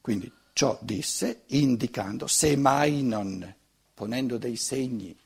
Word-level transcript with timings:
Quindi 0.00 0.32
ciò 0.52 0.78
disse 0.80 1.42
indicando 1.46 2.26
se 2.26 2.56
mai 2.56 3.02
non, 3.02 3.54
ponendo 3.94 4.38
dei 4.38 4.56
segni, 4.56 5.16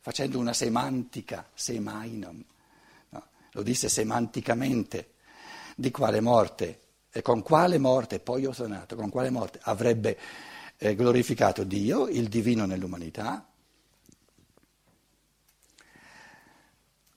facendo 0.00 0.38
una 0.38 0.52
semantica, 0.52 1.48
se 1.54 1.80
mai 1.80 2.18
non. 2.18 2.44
No, 3.10 3.26
lo 3.52 3.62
disse 3.62 3.88
semanticamente, 3.88 5.12
di 5.76 5.90
quale 5.90 6.20
morte? 6.20 6.80
E 7.10 7.22
con 7.22 7.42
quale 7.42 7.78
morte, 7.78 8.20
poi 8.20 8.44
ho 8.44 8.52
sonato, 8.52 8.96
con 8.96 9.08
quale 9.08 9.30
morte? 9.30 9.60
Avrebbe 9.62 10.18
eh, 10.76 10.94
glorificato 10.94 11.64
Dio, 11.64 12.08
il 12.08 12.28
divino 12.28 12.66
nell'umanità, 12.66 13.46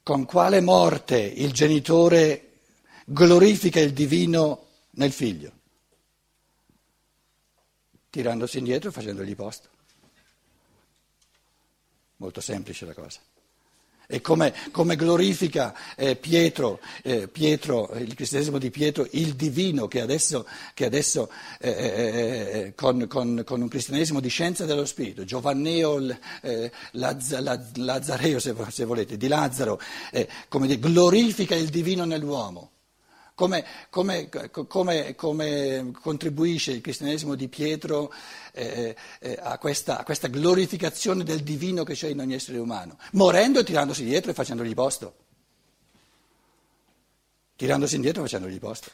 con 0.04 0.24
quale 0.24 0.62
morte 0.62 1.18
il 1.20 1.52
genitore 1.52 2.60
glorifica 3.04 3.82
il 3.82 3.92
divino 3.92 4.66
nel 4.92 5.12
figlio? 5.12 5.52
Tirandosi 8.18 8.58
indietro 8.58 8.90
e 8.90 8.92
facendogli 8.92 9.36
posto. 9.36 9.70
Molto 12.16 12.42
semplice 12.42 12.84
la 12.88 12.96
cosa. 12.96 13.20
E 14.08 14.22
come, 14.22 14.56
come 14.72 14.96
glorifica 14.96 15.76
eh, 15.96 16.16
Pietro, 16.16 16.80
eh, 17.04 17.28
Pietro, 17.28 17.92
il 17.94 18.16
cristianesimo 18.16 18.58
di 18.58 18.72
Pietro, 18.72 19.08
il 19.12 19.36
divino 19.36 19.88
che 19.88 20.02
adesso, 20.02 20.48
che 20.74 20.86
adesso 20.86 21.30
eh, 21.60 21.70
eh, 21.70 22.60
eh 22.60 22.74
con, 22.74 23.06
con, 23.06 23.44
con, 23.46 23.62
un 23.62 23.68
cristianesimo 23.68 24.20
di 24.20 24.30
scienza 24.30 24.66
dello 24.66 24.88
spirito, 24.88 25.24
Giovanneo 25.24 26.00
eh, 26.42 26.72
Lazz, 26.94 27.34
Lazzareo 27.76 28.40
se, 28.40 28.56
se, 28.70 28.84
volete, 28.84 29.16
di 29.16 29.28
Lazzaro, 29.28 29.80
come 30.50 30.66
dire, 30.66 30.80
glorifica 30.80 31.54
il 31.54 31.70
divino 31.70 32.04
nell'uomo. 32.04 32.77
Come, 33.38 33.64
come, 33.92 34.30
come, 34.68 35.14
come, 35.14 35.92
contribuisce 36.02 36.72
il 36.72 36.82
cristianesimo 36.82 37.36
di 37.36 37.48
Pietro 37.48 38.12
eh, 38.52 38.96
eh, 39.20 39.38
a, 39.40 39.60
questa, 39.60 40.00
a, 40.00 40.04
questa, 40.04 40.28
glorificazione 40.28 41.24
del 41.24 41.44
divino 41.44 41.84
che 41.84 41.94
c'è 41.94 42.08
in 42.08 42.20
ogni 42.20 42.34
essere 42.34 42.58
umano? 42.58 42.98
Morendo 43.12 43.60
e 43.60 43.64
tirandosi 43.64 44.04
dietro 44.04 44.32
e 44.32 44.34
facendogli 44.34 44.74
posto. 44.74 45.16
Tirandosi 47.56 47.94
indietro 47.94 48.24
e 48.24 48.26
facendogli 48.26 48.58
posto. 48.58 48.90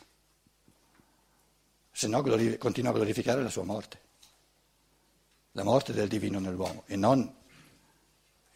Se 1.90 2.08
no 2.10 2.22
glorif- 2.22 2.58
continua 2.58 2.92
a 2.92 2.96
glorificare 2.96 3.42
la 3.42 3.50
sua 3.50 3.64
morte. 3.64 4.00
La 5.54 5.64
morte 5.64 5.94
del 5.94 6.10
divino 6.10 6.40
nell'uomo 6.40 6.84
e 6.88 6.98
non 6.98 7.34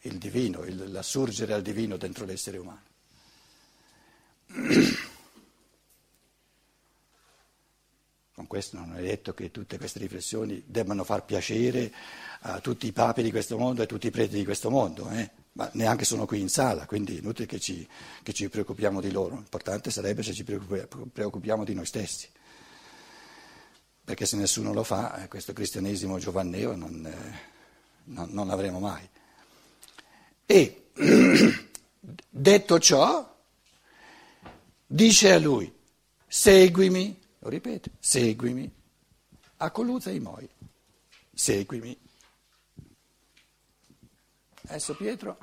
il 0.02 0.18
divino, 0.18 0.66
il, 0.66 0.92
l'assurgere 0.92 1.54
al 1.54 1.62
divino 1.62 1.96
dentro 1.96 2.26
l'essere 2.26 2.58
umano. 2.58 2.84
Questo 8.48 8.78
non 8.78 8.95
è 8.98 9.02
detto 9.02 9.34
che 9.34 9.52
tutte 9.52 9.78
queste 9.78 10.00
riflessioni 10.00 10.64
debbano 10.66 11.03
far 11.03 11.26
piacere 11.26 11.92
a 12.42 12.59
tutti 12.59 12.88
i 12.88 12.92
papi 12.92 13.22
di 13.22 13.31
questo 13.31 13.58
mondo 13.58 13.81
e 13.81 13.84
a 13.84 13.88
tutti 13.88 14.08
i 14.08 14.12
preti 14.12 14.36
di 14.38 14.45
questo 14.45 14.70
mondo, 14.70 15.09
eh? 15.09 15.30
ma 15.54 15.70
neanche 15.73 16.06
sono 16.06 16.26
qui 16.26 16.39
in 16.39 16.50
sala, 16.50 16.86
quindi 16.86 17.17
è 17.17 17.20
inutile 17.20 17.48
che 17.48 17.59
ci, 17.59 17.88
che 18.23 18.31
ci 18.31 18.48
preoccupiamo 18.48 19.02
di 19.02 19.12
loro. 19.12 19.36
L'importante 19.36 19.92
sarebbe 19.92 20.23
se 20.23 20.34
ci 20.34 20.44
preoccupiamo 20.44 21.64
di 21.64 21.73
noi 21.73 21.86
stessi, 21.86 22.30
perché 24.04 24.26
se 24.26 24.38
nessuno 24.38 24.72
lo 24.72 24.84
fa, 24.84 25.23
eh, 25.23 25.28
questo 25.28 25.54
cristianesimo 25.54 26.20
giovanneo 26.20 26.76
non, 26.76 27.06
eh, 27.06 27.39
non, 28.06 28.30
non 28.32 28.48
l'avremo 28.48 28.80
mai. 28.80 29.08
E 30.45 30.89
detto 32.30 32.80
ciò, 32.80 33.36
dice 34.86 35.34
a 35.34 35.39
lui, 35.39 35.73
seguimi 36.28 37.20
lo 37.48 37.50
ripete, 37.50 37.92
seguimi. 38.00 38.70
A 39.59 39.72
Coluzza 39.72 40.12
i 40.12 40.20
Moi, 40.20 40.48
seguimi. 41.34 41.98
Adesso 44.67 44.95
Pietro 44.95 45.38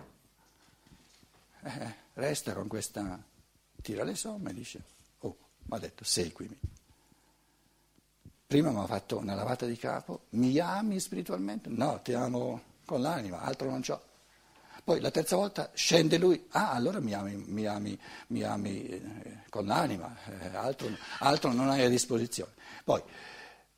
eh, 1.62 1.94
resta 2.12 2.52
con 2.52 2.68
questa, 2.68 3.24
tira 3.80 4.04
le 4.04 4.14
somme 4.14 4.50
e 4.50 4.54
dice, 4.54 4.84
oh, 5.20 5.36
mi 5.62 5.76
ha 5.76 5.78
detto 5.78 6.04
seguimi. 6.04 6.58
Prima 8.46 8.70
mi 8.70 8.78
ha 8.78 8.86
fatto 8.86 9.16
una 9.16 9.34
lavata 9.34 9.64
di 9.64 9.76
capo, 9.76 10.26
mi 10.30 10.58
ami 10.58 11.00
spiritualmente? 11.00 11.70
No, 11.70 12.00
ti 12.02 12.12
amo 12.12 12.62
con 12.84 13.00
l'anima, 13.00 13.40
altro 13.40 13.70
non 13.70 13.80
c'ho. 13.80 14.12
Poi 14.84 15.00
la 15.00 15.10
terza 15.10 15.36
volta 15.36 15.70
scende 15.72 16.18
lui, 16.18 16.44
ah 16.50 16.72
allora 16.72 17.00
mi 17.00 17.14
ami, 17.14 17.36
mi 17.36 17.64
ami, 17.64 17.98
mi 18.26 18.42
ami 18.42 18.86
eh, 18.86 19.02
con 19.48 19.64
l'anima, 19.64 20.14
eh, 20.26 20.54
altro, 20.54 20.88
altro, 21.20 21.52
non 21.52 21.70
hai 21.70 21.84
a 21.84 21.88
disposizione. 21.88 22.52
Poi 22.84 23.02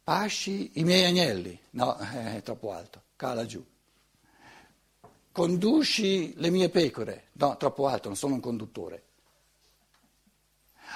pasci 0.02 0.72
i 0.80 0.82
miei 0.82 1.04
agnelli, 1.04 1.56
no, 1.70 1.96
eh, 2.00 2.38
è 2.38 2.42
troppo 2.42 2.72
alto, 2.72 3.02
cala 3.14 3.46
giù. 3.46 3.64
Conduci 5.30 6.34
le 6.38 6.50
mie 6.50 6.70
pecore, 6.70 7.28
no, 7.34 7.56
troppo 7.56 7.86
alto, 7.86 8.08
non 8.08 8.16
sono 8.16 8.34
un 8.34 8.40
conduttore. 8.40 9.04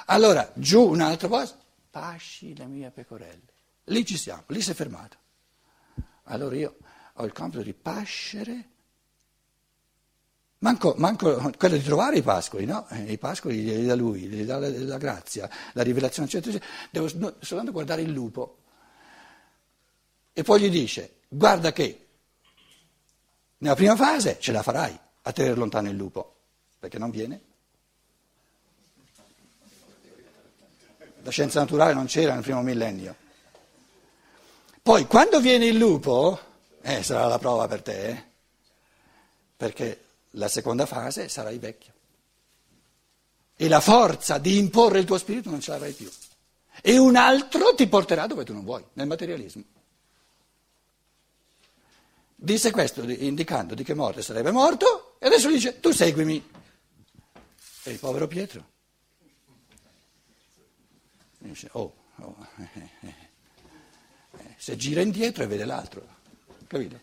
Allora, 0.06 0.50
giù 0.54 0.88
un'altra 0.88 1.28
volta, 1.28 1.56
pasci 1.88 2.56
le 2.56 2.66
mie 2.66 2.91
pecorelle. 2.91 3.53
Lì 3.84 4.04
ci 4.04 4.16
siamo, 4.16 4.43
lì 4.49 4.60
si 4.60 4.72
è 4.72 4.75
fermato. 4.75 5.19
Allora 6.25 6.56
io 6.56 6.78
ho 7.15 7.25
il 7.25 7.32
compito 7.32 7.62
di 7.62 7.75
pascere 7.75 8.70
Manco, 10.62 10.94
manco, 10.98 11.53
quello 11.56 11.76
di 11.78 11.82
trovare 11.82 12.19
i 12.19 12.22
pascoli, 12.22 12.66
no? 12.66 12.87
Eh, 12.91 13.12
I 13.12 13.19
pascoli 13.19 13.65
li 13.65 13.87
dà 13.87 13.94
lui, 13.94 14.26
gli 14.26 14.44
dà 14.44 14.59
la, 14.59 14.69
la, 14.69 14.98
grazia, 14.98 15.48
la 15.72 15.82
rivelazione, 15.82 16.28
eccetera, 16.28 16.54
eccetera. 16.54 16.88
Devo 16.91 17.09
soltanto 17.41 17.72
guardare 17.72 18.03
il 18.03 18.10
lupo. 18.10 18.59
E 20.34 20.43
poi 20.43 20.60
gli 20.60 20.69
dice, 20.69 21.15
guarda 21.28 21.72
che 21.72 22.06
nella 23.59 23.75
prima 23.75 23.97
fase 23.97 24.37
ce 24.38 24.53
la 24.53 24.62
farai 24.62 24.99
a 25.22 25.32
tenere 25.32 25.54
lontano 25.54 25.88
il 25.88 25.97
lupo, 25.97 26.37
perché 26.78 26.99
non 26.99 27.09
viene. 27.10 27.41
La 31.22 31.31
scienza 31.31 31.60
naturale 31.60 31.94
non 31.94 32.04
c'era 32.04 32.34
nel 32.34 32.43
primo 32.43 32.60
millennio. 32.60 33.16
Poi 34.82 35.06
quando 35.06 35.41
viene 35.41 35.65
il 35.66 35.78
lupo, 35.78 36.38
eh, 36.82 37.03
sarà 37.03 37.26
la 37.26 37.38
prova 37.38 37.66
per 37.66 37.81
te, 37.81 38.09
eh? 38.09 38.25
perché 39.56 40.04
la 40.33 40.49
seconda 40.49 40.87
fase 40.87 41.29
sarai 41.29 41.59
vecchio. 41.59 41.93
E 43.57 43.69
la 43.69 43.81
forza 43.81 44.39
di 44.39 44.57
imporre 44.59 45.01
il 45.01 45.05
tuo 45.05 45.19
spirito 45.19 45.51
non 45.51 45.61
ce 45.61 45.71
l'avrai 45.71 45.93
più. 45.93 46.11
E 46.83 46.97
un 46.99 47.17
altro 47.17 47.75
ti 47.75 47.87
porterà 47.87 48.27
dove 48.27 48.45
tu 48.45 48.53
non 48.53 48.65
vuoi, 48.65 48.85
nel 48.95 49.07
materialismo. 49.07 49.63
Disse 52.35 52.71
questo 52.71 53.03
indicando 53.03 53.75
di 53.75 53.85
che 53.85 53.93
morte 53.93 54.23
sarebbe 54.23 54.51
morto 54.51 55.17
e 55.19 55.27
adesso 55.27 55.49
dice 55.49 55.79
tu 55.79 55.91
seguimi. 55.93 56.51
E 57.83 57.91
il 57.91 57.99
povero 57.99 58.27
Pietro 58.27 58.79
dice 61.41 61.69
oh, 61.73 61.95
oh 62.17 62.37
eh, 62.59 62.69
eh, 63.01 63.15
eh, 64.33 64.55
se 64.57 64.77
gira 64.77 65.01
indietro 65.01 65.43
e 65.43 65.47
vede 65.47 65.65
l'altro, 65.65 66.07
capito? 66.67 67.01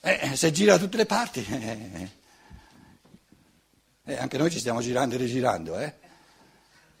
Eh, 0.00 0.34
se 0.34 0.50
gira 0.50 0.72
da 0.72 0.78
tutte 0.78 0.96
le 0.96 1.06
parti 1.06 1.44
eh, 4.06 4.16
anche 4.16 4.38
noi 4.38 4.50
ci 4.50 4.60
stiamo 4.60 4.80
girando 4.80 5.16
e 5.16 5.18
rigirando, 5.18 5.78
eh? 5.78 5.92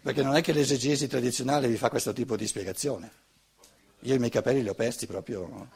perché 0.02 0.22
non 0.22 0.34
è 0.34 0.42
che 0.42 0.52
l'esegesi 0.52 1.06
tradizionale 1.06 1.68
vi 1.68 1.76
fa 1.76 1.88
questo 1.88 2.12
tipo 2.12 2.36
di 2.36 2.46
spiegazione. 2.46 3.10
Io 4.00 4.14
i 4.14 4.18
miei 4.18 4.30
capelli 4.30 4.62
li 4.62 4.68
ho 4.68 4.74
persi 4.74 5.06
proprio, 5.06 5.68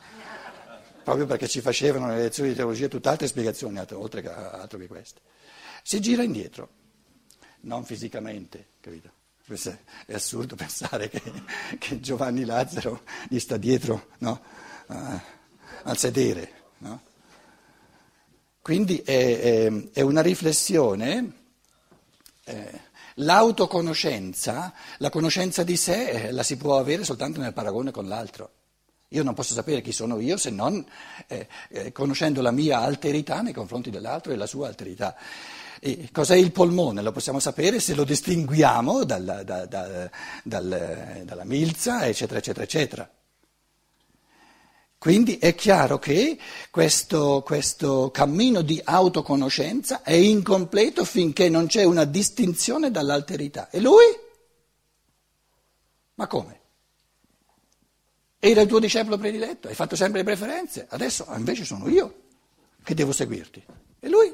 proprio 1.02 1.26
perché 1.26 1.48
ci 1.48 1.60
facevano 1.60 2.08
le 2.08 2.18
lezioni 2.18 2.50
di 2.50 2.54
teologia 2.54 2.88
tutt'altre 2.88 3.26
spiegazioni, 3.26 3.80
oltre 3.92 4.22
che 4.22 4.28
altro 4.28 4.78
che 4.78 4.86
queste. 4.86 5.20
Si 5.82 6.00
gira 6.00 6.22
indietro, 6.22 6.68
non 7.60 7.84
fisicamente, 7.84 8.68
capito? 8.80 9.10
È 10.06 10.14
assurdo 10.14 10.54
pensare 10.54 11.08
che, 11.08 11.22
che 11.78 11.98
Giovanni 11.98 12.44
Lazzaro 12.44 13.02
gli 13.28 13.38
sta 13.40 13.56
dietro 13.56 14.10
no? 14.18 14.40
uh, 14.86 15.20
al 15.82 15.96
sedere. 15.96 16.52
No? 16.78 17.02
Quindi 18.62 18.98
è, 18.98 19.40
è, 19.40 19.72
è 19.92 20.00
una 20.02 20.20
riflessione, 20.20 21.32
eh, 22.44 22.80
l'autoconoscenza, 23.14 24.72
la 24.98 25.10
conoscenza 25.10 25.62
di 25.62 25.76
sé 25.76 26.08
eh, 26.08 26.32
la 26.32 26.42
si 26.42 26.56
può 26.56 26.78
avere 26.78 27.04
soltanto 27.04 27.40
nel 27.40 27.54
paragone 27.54 27.90
con 27.90 28.06
l'altro. 28.06 28.50
Io 29.08 29.22
non 29.24 29.34
posso 29.34 29.54
sapere 29.54 29.80
chi 29.80 29.92
sono 29.92 30.20
io 30.20 30.36
se 30.36 30.50
non 30.50 30.84
eh, 31.26 31.48
eh, 31.70 31.90
conoscendo 31.90 32.42
la 32.42 32.52
mia 32.52 32.80
alterità 32.80 33.40
nei 33.40 33.52
confronti 33.52 33.90
dell'altro 33.90 34.32
e 34.32 34.36
la 34.36 34.46
sua 34.46 34.68
alterità. 34.68 35.16
E 35.80 36.10
cos'è 36.12 36.36
il 36.36 36.52
polmone? 36.52 37.02
Lo 37.02 37.10
possiamo 37.10 37.40
sapere 37.40 37.80
se 37.80 37.94
lo 37.94 38.04
distinguiamo 38.04 39.04
dalla, 39.04 39.42
da, 39.42 39.64
da, 39.64 40.10
dal, 40.44 41.22
dalla 41.24 41.44
milza, 41.44 42.06
eccetera, 42.06 42.38
eccetera, 42.38 42.64
eccetera. 42.64 43.10
Quindi 45.00 45.38
è 45.38 45.54
chiaro 45.54 45.98
che 45.98 46.36
questo, 46.70 47.40
questo, 47.42 48.10
cammino 48.10 48.60
di 48.60 48.78
autoconoscenza 48.84 50.02
è 50.02 50.12
incompleto 50.12 51.06
finché 51.06 51.48
non 51.48 51.68
c'è 51.68 51.84
una 51.84 52.04
distinzione 52.04 52.90
dall'alterità. 52.90 53.70
E 53.70 53.80
lui? 53.80 54.04
Ma 56.16 56.26
come? 56.26 56.60
Era 58.38 58.60
il 58.60 58.68
tuo 58.68 58.78
discepolo 58.78 59.16
prediletto, 59.16 59.68
hai 59.68 59.74
fatto 59.74 59.96
sempre 59.96 60.18
le 60.18 60.26
preferenze, 60.26 60.86
adesso 60.90 61.26
invece 61.34 61.64
sono 61.64 61.88
io 61.88 62.24
che 62.84 62.92
devo 62.92 63.12
seguirti. 63.12 63.64
E 64.00 64.08
lui? 64.10 64.30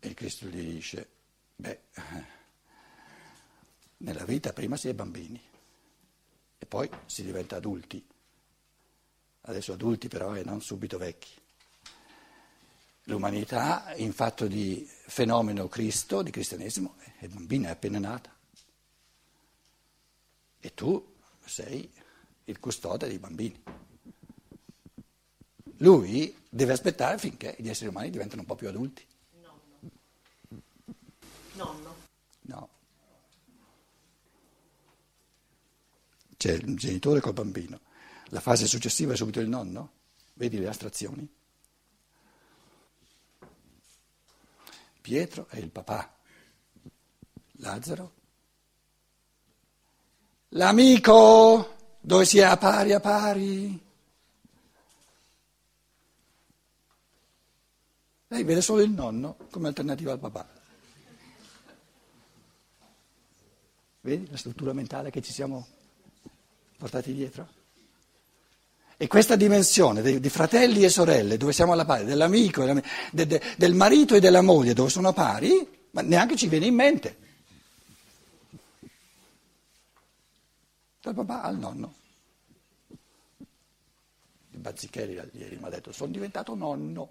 E 0.00 0.14
Cristo 0.14 0.46
gli 0.46 0.76
dice, 0.76 1.08
beh, 1.56 1.80
nella 3.98 4.24
vita 4.24 4.54
prima 4.54 4.78
si 4.78 4.88
è 4.88 4.94
bambini 4.94 5.52
e 6.64 6.66
poi 6.66 6.88
si 7.04 7.22
diventa 7.22 7.56
adulti. 7.56 8.02
Adesso 9.42 9.74
adulti 9.74 10.08
però 10.08 10.34
e 10.34 10.42
non 10.44 10.62
subito 10.62 10.96
vecchi. 10.96 11.28
L'umanità 13.04 13.92
in 13.96 14.14
fatto 14.14 14.46
di 14.46 14.88
fenomeno 14.88 15.68
Cristo, 15.68 16.22
di 16.22 16.30
cristianesimo, 16.30 16.96
è 17.18 17.28
bambina, 17.28 17.68
è 17.68 17.72
appena 17.72 17.98
nata. 17.98 18.34
E 20.58 20.72
tu 20.72 21.14
sei 21.44 21.92
il 22.44 22.58
custode 22.58 23.08
dei 23.08 23.18
bambini. 23.18 23.62
Lui 25.78 26.34
deve 26.48 26.72
aspettare 26.72 27.18
finché 27.18 27.56
gli 27.58 27.68
esseri 27.68 27.90
umani 27.90 28.08
diventano 28.08 28.40
un 28.40 28.46
po' 28.46 28.54
più 28.54 28.68
adulti. 28.68 29.06
Nonno. 29.42 29.90
Nonno. 31.52 31.94
No. 32.40 32.68
C'è 36.44 36.52
il 36.52 36.76
genitore 36.76 37.20
col 37.20 37.32
bambino. 37.32 37.80
La 38.24 38.40
fase 38.40 38.66
successiva 38.66 39.14
è 39.14 39.16
subito 39.16 39.40
il 39.40 39.48
nonno. 39.48 39.92
Vedi 40.34 40.58
le 40.58 40.68
astrazioni? 40.68 41.26
Pietro 45.00 45.46
è 45.48 45.56
il 45.56 45.70
papà. 45.70 46.14
Lazzaro? 47.52 48.12
L'amico 50.48 51.76
dove 51.98 52.26
si 52.26 52.36
è 52.40 52.42
a 52.42 52.58
pari 52.58 52.92
a 52.92 53.00
pari. 53.00 53.82
Lei 58.26 58.42
vede 58.42 58.60
solo 58.60 58.82
il 58.82 58.90
nonno 58.90 59.38
come 59.50 59.68
alternativa 59.68 60.12
al 60.12 60.18
papà. 60.18 60.46
Vedi 64.02 64.28
la 64.30 64.36
struttura 64.36 64.74
mentale 64.74 65.10
che 65.10 65.22
ci 65.22 65.32
siamo 65.32 65.82
portati 66.76 67.12
dietro? 67.12 67.48
E 68.96 69.06
questa 69.08 69.34
dimensione 69.34 70.20
di 70.20 70.28
fratelli 70.28 70.84
e 70.84 70.88
sorelle, 70.88 71.36
dove 71.36 71.52
siamo 71.52 71.72
alla 71.72 71.84
pari, 71.84 72.04
dell'amico, 72.04 72.64
de, 73.10 73.26
de, 73.26 73.42
del 73.56 73.74
marito 73.74 74.14
e 74.14 74.20
della 74.20 74.40
moglie, 74.40 74.72
dove 74.72 74.88
sono 74.88 75.12
pari, 75.12 75.88
ma 75.90 76.00
neanche 76.02 76.36
ci 76.36 76.46
viene 76.46 76.66
in 76.66 76.74
mente. 76.74 77.16
Dal 81.00 81.14
papà 81.14 81.42
al 81.42 81.58
nonno. 81.58 81.94
Il 84.52 84.60
Bazzicheri 84.60 85.20
ieri 85.32 85.56
mi 85.56 85.64
ha 85.64 85.68
detto, 85.70 85.92
sono 85.92 86.12
diventato 86.12 86.54
nonno. 86.54 87.10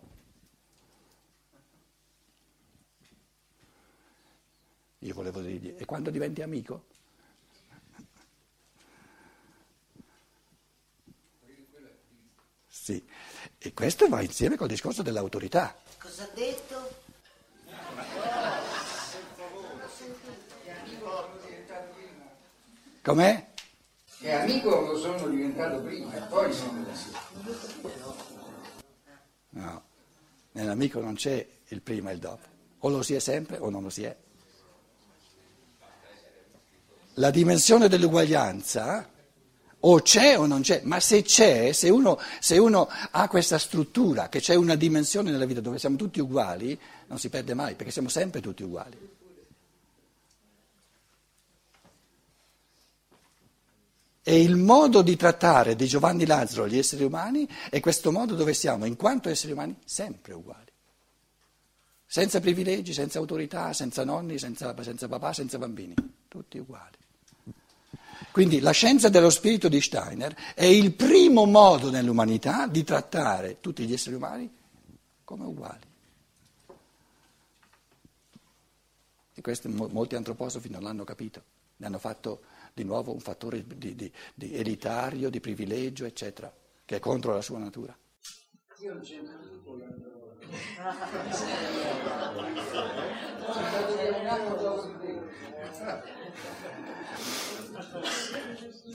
Io 5.00 5.13
volevo 5.13 5.42
dirgli, 5.42 5.75
e 5.77 5.86
quando 5.86 6.10
diventi 6.10 6.42
amico? 6.42 6.86
Sì, 12.83 13.01
e 13.59 13.74
questo 13.74 14.09
va 14.09 14.19
insieme 14.19 14.57
col 14.57 14.68
discorso 14.68 15.03
dell'autorità. 15.03 15.74
Cosa 15.97 16.24
ha 16.24 16.30
detto? 16.33 16.95
Com'è? 23.01 23.47
Che 24.19 24.33
amico 24.33 24.81
lo 24.81 24.97
sono 25.00 25.30
diventato 25.30 25.80
prima 25.80 26.13
e 26.13 26.21
poi 26.24 26.51
sono 26.51 26.85
No, 29.51 29.83
nell'amico 30.51 31.00
non 31.00 31.13
c'è 31.13 31.47
il 31.69 31.81
prima 31.81 32.09
e 32.09 32.15
il 32.15 32.19
dopo. 32.19 32.47
O 32.79 32.89
lo 32.89 33.01
si 33.01 33.13
è 33.13 33.19
sempre 33.19 33.59
o 33.59 33.69
non 33.69 33.83
lo 33.83 33.89
si 33.89 34.03
è. 34.03 34.13
La 37.13 37.31
dimensione 37.31 37.88
dell'uguaglianza 37.88 39.09
o 39.85 40.01
c'è 40.01 40.38
o 40.38 40.45
non 40.45 40.62
c'è, 40.62 40.81
ma 40.83 41.00
se 41.00 41.24
c'è, 41.24 41.71
se 41.74 41.89
uno, 41.89 42.19
se 42.39 42.57
uno, 42.57 42.88
ha 43.12 43.27
questa 43.27 43.57
struttura, 43.57 44.30
che 44.30 44.39
c'è 44.39 44.56
una 44.56 44.75
dimensione 44.75 45.31
nella 45.31 45.45
vita 45.45 45.59
dove 45.59 45.80
siamo 45.80 45.95
tutti 45.97 46.19
uguali, 46.19 46.77
non 47.07 47.19
si 47.19 47.30
perde 47.30 47.53
mai, 47.53 47.75
perché 47.75 47.91
siamo 47.91 48.07
sempre 48.07 48.39
tutti 48.39 48.63
uguali. 48.63 48.97
E 54.25 54.41
il 54.41 54.56
modo 54.56 55.01
di 55.01 55.18
trattare 55.18 55.75
di 55.75 55.86
Giovanni 55.86 56.25
Lazzaro 56.25 56.65
gli 56.65 56.77
esseri 56.77 57.03
umani 57.03 57.45
è 57.69 57.81
questo 57.81 58.09
modo 58.09 58.36
dove 58.36 58.53
siamo, 58.53 58.86
in 58.86 58.95
quanto 58.95 59.27
esseri 59.27 59.51
umani, 59.51 59.75
sempre 59.83 60.31
uguali. 60.31 60.71
Senza 62.06 62.39
privilegi, 62.39 62.94
senza 62.94 63.19
autorità, 63.19 63.74
senza 63.74 64.06
nonni, 64.06 64.39
senza, 64.39 64.74
senza 64.81 65.09
papà, 65.09 65.33
senza 65.33 65.57
bambini, 65.57 65.95
tutti 66.29 66.57
uguali. 66.57 67.02
Quindi 68.31 68.60
la 68.60 68.72
scienza 68.72 69.10
dello 69.10 69.30
spirito 69.30 69.70
di 69.70 69.81
Steiner 69.81 70.36
è 70.56 70.66
il 70.66 70.94
primo 70.94 71.46
modo 71.46 71.90
nell'umanità 71.90 72.68
di 72.68 72.84
trattare 72.84 73.60
tutti 73.60 73.86
gli 73.86 73.94
esseri 73.94 74.16
umani 74.16 74.52
come 75.24 75.46
uguali. 75.46 75.92
E 79.36 79.42
questo 79.42 79.70
molti 79.70 80.16
antroposofi 80.16 80.70
non 80.70 80.84
l'hanno 80.84 81.04
capito, 81.04 81.44
ne 81.78 81.86
hanno 81.86 82.00
fatto 82.00 82.42
di 82.74 82.84
nuovo 82.84 83.14
un 83.14 83.20
fattore 83.20 83.66
di, 83.66 83.96
di, 83.96 84.12
di 84.34 84.56
elitario, 84.56 85.30
di 85.30 85.40
privilegio, 85.40 86.06
eccetera, 86.06 86.54
che 86.86 86.96
è 86.96 87.00
contro 87.00 87.34
la 87.34 87.42
sua 87.42 87.60
natura. 87.60 87.96
Io 88.80 88.94
non 88.94 89.02
c'è 89.02 89.22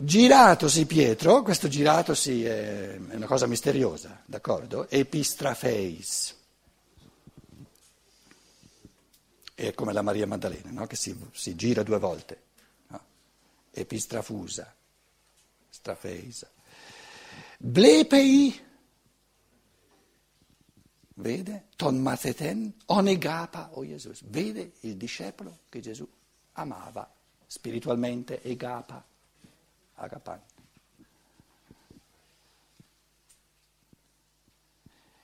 Giratosi 0.00 0.86
Pietro, 0.86 1.42
questo 1.42 1.68
giratosi 1.68 2.44
è 2.44 2.98
una 3.10 3.26
cosa 3.26 3.46
misteriosa, 3.46 4.22
d'accordo? 4.24 4.88
Epistrafeis. 4.88 6.36
È 9.54 9.74
come 9.74 9.92
la 9.92 10.02
Maria 10.02 10.26
Maddalena, 10.26 10.70
no? 10.70 10.86
che 10.86 10.94
si, 10.94 11.16
si, 11.32 11.56
gira 11.56 11.82
due 11.82 11.98
volte. 11.98 12.42
No? 12.88 13.00
Epistrafusa, 13.72 14.72
strafeisa. 15.68 16.48
Blepei, 17.58 18.67
vede? 21.18 21.66
Ton 21.76 22.02
onegapa, 22.86 23.70
o 23.72 23.86
Gesù. 23.86 24.12
Vede 24.24 24.72
il 24.80 24.96
discepolo 24.96 25.58
che 25.68 25.80
Gesù 25.80 26.06
amava 26.52 27.08
spiritualmente, 27.46 28.42
egapa, 28.42 29.04
agapan. 29.96 30.40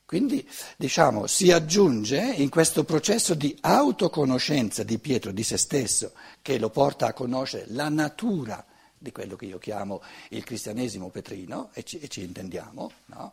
Quindi, 0.07 0.49
diciamo, 0.77 1.27
si 1.27 1.51
aggiunge 1.51 2.21
in 2.21 2.49
questo 2.49 2.85
processo 2.85 3.35
di 3.35 3.57
autoconoscenza 3.61 4.85
di 4.85 4.99
Pietro, 4.99 5.33
di 5.33 5.43
se 5.43 5.57
stesso, 5.57 6.13
che 6.41 6.59
lo 6.59 6.71
porta 6.71 7.07
a 7.07 7.13
conoscere 7.13 7.65
la 7.69 7.89
natura 7.89 8.65
di 8.97 9.11
quello 9.11 9.35
che 9.35 9.47
io 9.47 9.59
chiamo 9.59 10.03
il 10.31 10.45
cristianesimo 10.45 11.09
petrino, 11.09 11.71
e 11.73 11.83
ci, 11.83 11.99
e 11.99 12.09
ci 12.09 12.23
intendiamo, 12.23 12.93
no? 13.07 13.33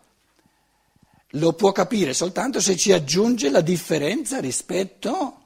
Lo 1.35 1.53
può 1.53 1.71
capire 1.71 2.13
soltanto 2.13 2.59
se 2.59 2.75
ci 2.75 2.91
aggiunge 2.91 3.49
la 3.49 3.61
differenza 3.61 4.39
rispetto 4.39 5.41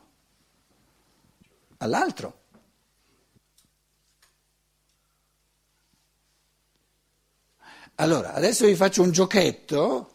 all'altro. 1.78 2.44
Allora, 7.96 8.34
adesso 8.34 8.66
vi 8.66 8.76
faccio 8.76 9.02
un 9.04 9.12
giochetto, 9.12 10.12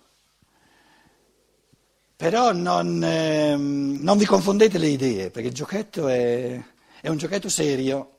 però 2.15 2.53
non, 2.53 3.03
eh, 3.03 3.57
non 3.57 4.19
vi 4.19 4.27
confondete 4.27 4.77
le 4.77 4.89
idee, 4.89 5.31
perché 5.31 5.49
il 5.49 5.55
giochetto 5.55 6.07
è, 6.07 6.63
è 7.01 7.09
un 7.09 7.17
giochetto 7.17 7.49
serio. 7.49 8.19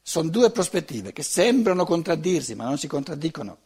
Sono 0.00 0.30
due 0.30 0.50
prospettive 0.50 1.12
che 1.12 1.22
sembrano 1.22 1.84
contraddirsi, 1.84 2.54
ma 2.54 2.64
non 2.64 2.78
si 2.78 2.86
contraddicono. 2.86 3.58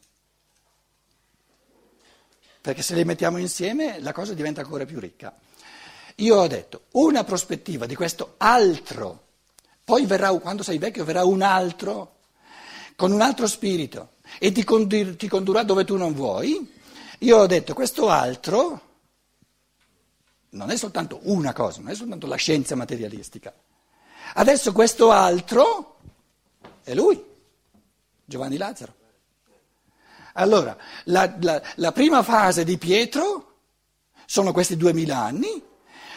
Perché 2.61 2.83
se 2.83 2.95
le 2.95 3.05
mettiamo 3.05 3.39
insieme 3.39 4.01
la 4.01 4.13
cosa 4.13 4.35
diventa 4.35 4.61
ancora 4.61 4.85
più 4.85 4.99
ricca. 4.99 5.37
Io 6.17 6.37
ho 6.37 6.47
detto 6.47 6.87
una 6.93 7.23
prospettiva 7.25 7.87
di 7.87 7.95
questo 7.95 8.35
altro, 8.39 9.27
poi 9.85 10.05
verrà, 10.05 10.33
quando 10.39 10.63
sei 10.63 10.79
vecchio 10.79 11.05
verrà 11.05 11.25
un 11.25 11.43
altro, 11.43 12.17
con 12.97 13.13
un 13.13 13.21
altro 13.21 13.47
spirito 13.47 14.15
e 14.39 14.51
ti, 14.51 14.65
condur- 14.65 15.17
ti 15.17 15.29
condurrà 15.29 15.63
dove 15.63 15.85
tu 15.85 15.97
non 15.97 16.13
vuoi. 16.13 16.75
Io 17.21 17.39
ho 17.39 17.47
detto 17.47 17.75
questo 17.75 18.09
altro 18.09 18.83
non 20.51 20.71
è 20.71 20.77
soltanto 20.77 21.21
una 21.25 21.53
cosa, 21.53 21.81
non 21.81 21.91
è 21.91 21.95
soltanto 21.95 22.27
la 22.27 22.37
scienza 22.37 22.75
materialistica. 22.75 23.55
Adesso 24.35 24.73
questo 24.73 25.11
altro 25.11 25.99
è 26.83 26.95
lui, 26.95 27.23
Giovanni 28.25 28.57
Lazzaro. 28.57 28.98
Allora, 30.35 30.77
la, 31.05 31.35
la, 31.41 31.63
la 31.77 31.93
prima 31.93 32.23
fase 32.23 32.65
di 32.65 32.79
Pietro 32.79 33.45
sono 34.27 34.53
questi 34.53 34.77
duemila 34.77 35.19
anni, 35.19 35.63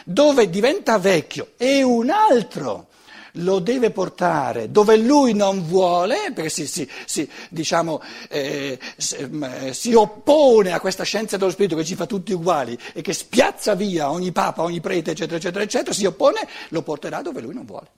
dove 0.04 0.50
diventa 0.50 0.98
vecchio 0.98 1.52
e 1.56 1.82
un 1.82 2.10
altro 2.10 2.88
lo 3.36 3.60
deve 3.60 3.90
portare 3.90 4.70
dove 4.70 4.96
lui 4.96 5.32
non 5.32 5.64
vuole, 5.64 6.32
perché 6.34 6.50
si, 6.50 6.66
si, 6.66 6.88
si, 7.06 7.28
diciamo, 7.48 8.02
eh, 8.28 8.78
si, 8.96 9.94
oppone 9.94 10.72
a 10.72 10.80
questa 10.80 11.04
scienza 11.04 11.36
dello 11.36 11.50
spirito 11.50 11.76
che 11.76 11.84
ci 11.84 11.94
fa 11.94 12.06
tutti 12.06 12.32
uguali 12.32 12.78
e 12.92 13.00
che 13.00 13.12
spiazza 13.12 13.74
via 13.74 14.10
ogni 14.10 14.32
papa, 14.32 14.62
ogni 14.62 14.80
prete, 14.80 15.12
eccetera, 15.12 15.36
eccetera, 15.36 15.64
eccetera, 15.64 15.92
si 15.92 16.04
oppone, 16.04 16.46
lo 16.68 16.82
porterà 16.82 17.22
dove 17.22 17.40
lui 17.40 17.54
non 17.54 17.64
vuole. 17.64 17.90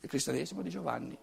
Il 0.00 0.08
cristianesimo 0.08 0.62
di 0.62 0.70
Giovanni. 0.70 1.16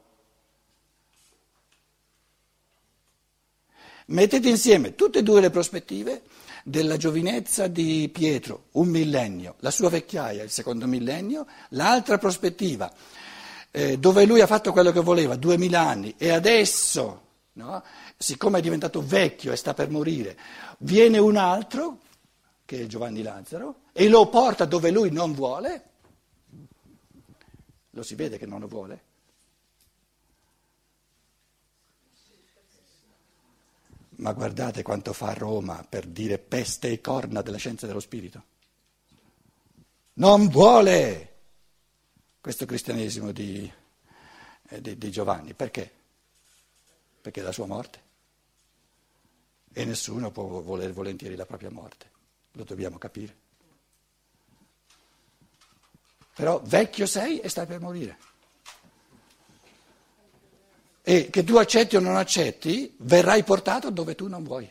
Mettete 4.10 4.48
insieme 4.48 4.96
tutte 4.96 5.20
e 5.20 5.24
due 5.24 5.42
le 5.42 5.50
prospettive 5.50 6.22
della 6.64 6.98
giovinezza 6.98 7.68
di 7.68 8.10
Pietro, 8.12 8.66
un 8.74 8.88
millennio, 8.88 9.56
la 9.60 9.72
sua 9.72 9.90
vecchiaia, 9.90 10.44
il 10.44 10.50
secondo 10.50 10.88
millennio, 10.88 11.46
l'altra 11.70 12.18
prospettiva 12.18 12.92
eh, 13.72 14.00
dove 14.00 14.26
lui 14.26 14.42
ha 14.42 14.48
fatto 14.48 14.72
quello 14.72 14.92
che 14.92 15.02
voleva, 15.02 15.36
duemila 15.36 15.82
anni, 15.82 16.16
e 16.18 16.30
adesso, 16.30 17.22
no, 17.54 17.84
siccome 18.18 18.60
è 18.60 18.62
diventato 18.62 19.06
vecchio 19.06 19.52
e 19.52 19.56
sta 19.56 19.74
per 19.74 19.90
morire, 19.90 20.38
viene 20.80 21.18
un 21.18 21.36
altro, 21.36 22.00
che 22.66 22.82
è 22.82 22.86
Giovanni 22.86 23.22
Lazzaro, 23.22 23.82
e 23.92 24.08
lo 24.08 24.28
porta 24.30 24.66
dove 24.66 24.90
lui 24.90 25.12
non 25.12 25.34
vuole, 25.34 25.84
lo 27.90 28.04
si 28.04 28.16
vede 28.16 28.38
che 28.38 28.46
non 28.46 28.62
lo 28.62 28.68
vuole. 28.68 29.02
Ma 34.18 34.34
guardate 34.34 34.82
quanto 34.82 35.14
fa 35.14 35.34
Roma 35.34 35.86
per 35.88 36.08
dire 36.08 36.40
peste 36.40 36.92
e 36.92 37.02
corna 37.02 37.42
della 37.42 37.58
scienza 37.58 37.86
dello 37.86 38.00
spirito. 38.00 38.44
Non 40.14 40.48
vuole 40.48 41.36
questo 42.42 42.66
cristianesimo 42.66 43.32
di, 43.32 43.72
eh, 44.70 44.82
di, 44.82 44.98
di 44.98 45.12
Giovanni. 45.12 45.54
Perché? 45.54 45.92
Perché 47.22 47.42
è 47.42 47.44
la 47.44 47.52
sua 47.52 47.68
morte. 47.68 48.06
E 49.74 49.86
nessuno 49.86 50.32
può 50.32 50.44
voler 50.62 50.92
volentieri 50.94 51.36
la 51.36 51.46
propria 51.46 51.70
morte, 51.70 52.10
lo 52.54 52.64
dobbiamo 52.64 52.98
capire. 52.98 53.46
Però 56.34 56.60
vecchio 56.64 57.06
sei 57.06 57.40
e 57.40 57.50
stai 57.50 57.68
per 57.68 57.80
morire. 57.80 58.18
E 61.10 61.30
che 61.30 61.46
tu 61.46 61.56
accetti 61.56 61.96
o 61.96 62.02
non 62.02 62.18
accetti, 62.18 62.94
verrai 62.98 63.42
portato 63.46 63.90
dove 63.92 64.14
tu 64.14 64.28
non 64.28 64.44
vuoi. 64.44 64.70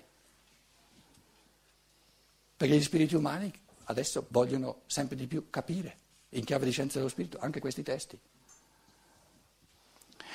Perché 2.55 2.77
gli 2.77 2.83
spiriti 2.83 3.15
umani 3.15 3.51
adesso 3.85 4.27
vogliono 4.29 4.83
sempre 4.85 5.17
di 5.17 5.27
più 5.27 5.49
capire 5.49 5.97
in 6.31 6.45
chiave 6.45 6.67
di 6.67 6.73
scienza 6.73 6.99
dello 6.99 7.09
spirito, 7.09 7.39
anche 7.41 7.59
questi 7.59 7.83
testi. 7.83 8.19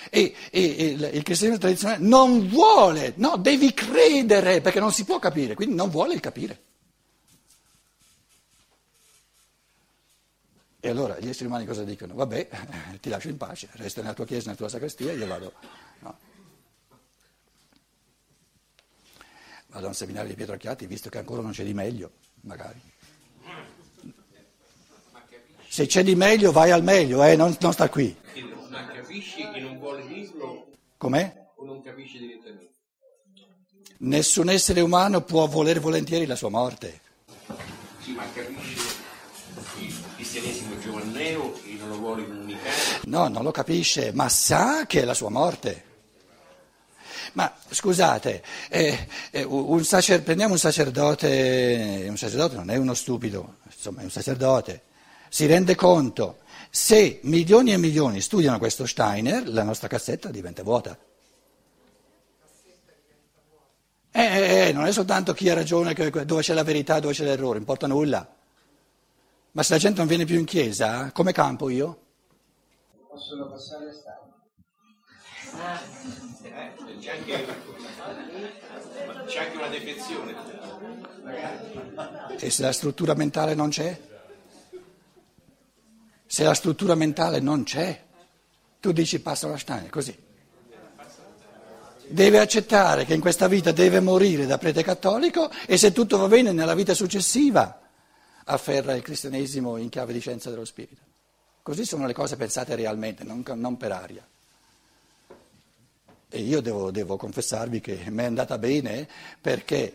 E, 0.10 0.34
e, 0.50 0.76
e 0.76 0.86
il 0.86 1.22
cristianesimo 1.22 1.58
tradizionale 1.60 2.04
non 2.04 2.48
vuole, 2.48 3.14
no, 3.18 3.38
devi 3.38 3.72
credere 3.72 4.60
perché 4.60 4.80
non 4.80 4.92
si 4.92 5.04
può 5.04 5.20
capire, 5.20 5.54
quindi 5.54 5.76
non 5.76 5.92
vuole 5.92 6.16
il 6.16 6.20
capire. 6.20 6.60
E 10.84 10.90
allora 10.90 11.20
gli 11.20 11.30
esseri 11.30 11.46
umani 11.46 11.68
cosa 11.68 11.84
dicono? 11.84 12.16
Vabbè, 12.16 12.50
ti 13.00 13.10
lascio 13.10 13.30
in 13.30 13.38
pace, 13.38 13.70
resta 13.74 14.02
nella 14.02 14.16
tua 14.16 14.26
chiesa, 14.26 14.46
nella 14.46 14.58
tua 14.58 14.68
sacrestia, 14.68 15.12
io 15.12 15.28
vado. 15.28 15.54
No. 16.00 16.18
Vado 19.68 19.86
a 19.86 19.90
un 19.90 19.94
seminario 19.94 20.30
di 20.30 20.36
Pietro 20.36 20.56
Acchiati, 20.56 20.88
visto 20.88 21.10
che 21.10 21.20
ancora 21.20 21.44
non 21.44 21.52
c'è 21.52 21.64
di 21.64 21.76
meglio, 21.76 22.14
magari. 22.42 22.82
Se 25.68 25.86
c'è 25.86 26.04
di 26.04 26.16
meglio, 26.16 26.52
vai 26.52 26.72
al 26.72 26.84
meglio, 26.84 27.24
eh, 27.24 27.36
non, 27.36 27.56
non 27.60 27.74
sta 27.74 27.88
qui. 27.88 28.18
Ma 28.70 28.88
capisci 28.88 29.48
che 29.52 29.60
non 29.60 29.78
vuole 29.78 30.06
dirlo? 30.08 30.68
Com'è? 30.98 31.48
O 31.58 31.64
non 31.64 31.84
capisce 31.84 32.18
direttamente? 32.18 32.74
Nessun 34.00 34.50
essere 34.50 34.82
umano 34.82 35.22
può 35.22 35.46
voler 35.46 35.80
volentieri 35.80 36.26
la 36.26 36.36
sua 36.36 36.50
morte. 36.50 37.02
Sì, 38.00 38.14
ma 38.14 38.24
capisce 38.34 38.51
No, 43.06 43.28
non 43.28 43.44
lo 43.44 43.52
capisce, 43.52 44.12
ma 44.14 44.30
sa 44.30 44.86
che 44.86 45.02
è 45.02 45.06
la 45.06 45.14
sua 45.14 45.30
morte. 45.30 45.86
Ma 47.34 47.54
scusate, 47.70 48.44
eh, 48.70 49.08
eh, 49.32 49.44
un 49.44 49.84
sacer, 49.84 50.22
prendiamo 50.24 50.54
un 50.54 50.60
sacerdote, 50.60 52.06
un 52.10 52.18
sacerdote 52.18 52.56
non 52.56 52.70
è 52.70 52.76
uno 52.76 52.94
stupido, 52.94 53.58
insomma 53.66 54.02
è 54.02 54.04
un 54.04 54.12
sacerdote 54.12 54.84
si 55.34 55.46
rende 55.46 55.76
conto, 55.76 56.40
se 56.70 57.22
milioni 57.24 57.72
e 57.72 57.78
milioni 57.78 58.20
studiano 58.20 58.58
questo 58.58 58.86
Steiner, 58.86 59.48
la 59.48 59.64
nostra 59.64 59.88
cassetta 59.88 60.30
diventa 60.30 60.62
vuota. 60.62 60.98
Eh, 64.12 64.22
eh, 64.22 64.68
eh 64.68 64.72
non 64.74 64.86
è 64.86 64.92
soltanto 64.92 65.32
chi 65.32 65.48
ha 65.48 65.54
ragione, 65.54 65.94
dove 65.94 66.42
c'è 66.42 66.54
la 66.54 66.66
verità, 66.66 67.00
dove 67.00 67.14
c'è 67.14 67.24
l'errore, 67.24 67.60
importa 67.60 67.88
nulla. 67.88 68.30
Ma 69.54 69.64
se 69.64 69.72
la 69.72 69.80
gente 69.80 70.00
non 70.00 70.08
viene 70.08 70.26
più 70.26 70.38
in 70.38 70.44
chiesa, 70.44 71.12
come 71.14 71.32
campo 71.32 71.70
io? 71.70 72.00
Possono 73.12 73.50
passare 73.50 73.90
a 73.90 73.94
stare. 73.94 74.20
Eh, 76.44 77.00
c'è, 77.00 77.12
anche, 77.12 77.46
c'è 79.26 79.40
anche 79.40 79.58
una 79.58 79.68
defezione. 79.68 80.34
E 82.40 82.50
se 82.50 82.62
la 82.62 82.72
struttura 82.72 83.14
mentale 83.14 83.54
non 83.54 83.68
c'è? 83.68 84.00
Se 86.26 86.44
la 86.46 86.54
struttura 86.54 86.96
mentale 86.96 87.42
non 87.42 87.64
c'è, 87.64 88.02
tu 88.80 88.94
dici 88.94 89.20
passa 89.20 89.50
la 89.50 89.58
Steiner, 89.58 89.90
così. 89.90 90.18
Deve 92.08 92.40
accettare 92.40 93.04
che 93.04 93.14
in 93.14 93.20
questa 93.20 93.50
vita 93.50 93.74
deve 93.74 94.00
morire 94.00 94.46
da 94.46 94.58
prete 94.58 94.84
cattolico 94.84 95.52
e 95.68 95.78
se 95.78 95.92
tutto 95.92 96.18
va 96.18 96.30
bene 96.30 96.54
nella 96.54 96.76
vita 96.76 96.94
successiva 96.94 97.78
afferra 98.46 98.94
il 98.94 99.02
cristianesimo 99.02 99.76
in 99.76 99.90
chiave 99.90 100.14
di 100.14 100.20
scienza 100.22 100.50
dello 100.50 100.66
spirito. 100.66 101.11
Così 101.64 101.86
sono 101.86 102.06
le 102.06 102.14
cose 102.14 102.36
pensate 102.36 102.76
realmente, 102.76 103.24
non, 103.24 103.44
non 103.56 103.78
per 103.78 103.92
aria. 103.92 104.26
E 106.34 106.40
io 106.40 106.62
devo, 106.62 106.92
devo 106.92 107.18
confessarvi 107.18 107.82
che 107.82 108.04
mi 108.08 108.24
è 108.24 108.26
andata 108.26 108.58
bene 108.58 109.08
perché 109.40 109.94